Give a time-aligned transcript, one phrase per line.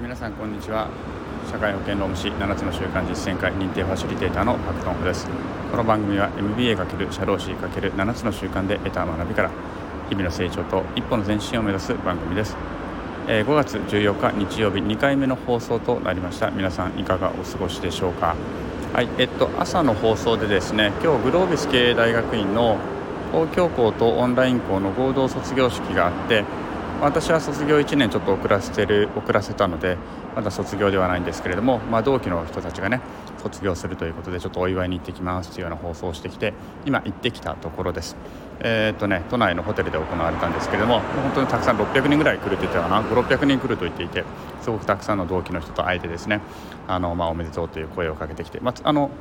[0.00, 0.88] 皆さんこんにちは。
[1.50, 5.26] 社会保険労務士7つの習慣実践会認定ファシリテーターのパクトンフです。
[5.72, 9.50] この番組は MBA× 社労士 ×7 つの習慣で得た学びから
[10.08, 12.56] 日々の成長と一歩の前進を目指す番組です、
[13.26, 16.52] えー、5月14日日曜日2回目の放送となりました。
[16.52, 18.36] 皆さんいかがお過ごしでしょうか？
[18.92, 22.78] はいえっと朝の放送でですね今日グロービス経営大学院の
[23.32, 26.44] 東京校とオンライン校の合同卒業式があって
[27.00, 29.96] 私は卒業1年ちょっと遅らせてる遅らせたので
[30.34, 33.00] まだ卒業ではないんですけれども、まあ、同期の人たちがね
[33.40, 38.16] 卒業するということでちょっとお祝いに行ってきますというような放送をしてきて今行ってきたところです。
[38.60, 44.24] えー、っとね、都内のホテルで行われたんですけれども本当にたくさん600人ぐらい来ると言ってたかな5600人来ると言っていて
[44.62, 46.40] すごくたくさんの同期の人と会えてですね
[46.88, 49.12] あの、まあ、おめでとうという声をかけてきて、まあ、あの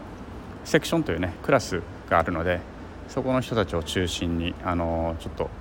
[0.66, 2.62] セクションというねクラスがあるので
[3.10, 5.52] そこの人たちを中心にあのちょっと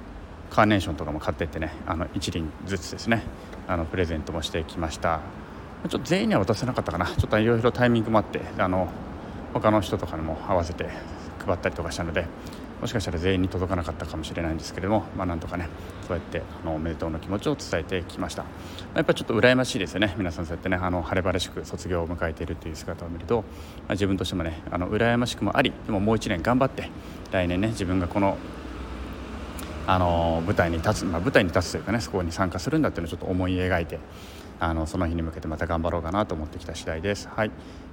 [0.51, 3.23] カーネーションとかも買ってってねあの1輪ずつですね
[3.67, 5.21] あのプレゼントもしてきました。
[5.89, 7.07] ちょっと全員には渡せなかったかな。
[7.07, 8.89] ちょっといろいろタイミングもあってあの
[9.53, 10.89] 他の人とかにも合わせて
[11.45, 12.27] 配ったりとかしたので
[12.81, 15.69] もしかしたら全員に届かなかったかもしれないんですけれども、まあ、なんとかね
[16.07, 18.43] そうやってあのおめでとうの気持ちを伝えてきました。
[18.43, 18.49] ま
[18.97, 20.15] やっぱりちょっと羨ましいですよね。
[20.19, 23.43] 皆さんそうやってねあの晴れ晴れしく卒業を迎えているという姿を見ると、ま
[23.89, 26.91] あ、自分としてもねあの羨ましくもありでももう1年頑張って
[27.31, 28.37] 来年ね自分がこの
[29.87, 33.99] あの舞台に立つ、まあ、舞台に立つというかねそこに参加するんだっていうのをちょっと思い描いて
[34.59, 37.29] あのその日に向けてまた頑張ろうかなと思ってきた次第です。
[37.29, 37.51] はい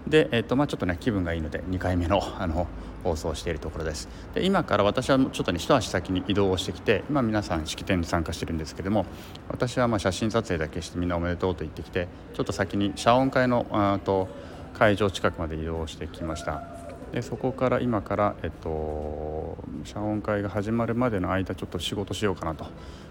[0.08, 2.68] でえーとまあ、ちょっとね気分がいいので2回目のあの
[3.04, 9.06] 放送をしているところですで今から私はちょっとね一足先に移動をしてきて今皆さん式典に参加してるんですけども
[9.50, 14.28] 私はまあ写真撮影だけしてみんなおめでとうと言ってきてちょっと先に謝恩会のあと
[14.74, 16.64] 会場近くまで移動してきました。
[17.12, 22.66] でそこから今から、えっと、謝恩会が始まるまでの間ちょっと仕事しようかなと。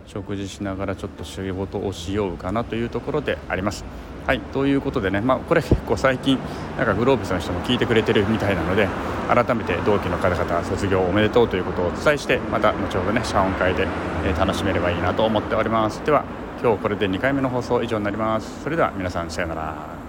[0.06, 3.84] 食事しながらちょっと仕事をしようかなというところであります。
[4.26, 6.38] はいということでね、まあ、これ結構最近
[6.76, 8.86] なんかグローブスの人も聞いてくれてるみたいなので
[9.28, 13.86] 改めて同期の方々卒業おめでとうということをお伝えしてまた後ほどね謝恩会で、
[14.24, 16.04] え楽しめればいいなと思っております。
[16.04, 16.24] では
[16.62, 18.62] 今日これで2回目の放送以上になります。
[18.62, 20.01] それでは皆さんさようなら。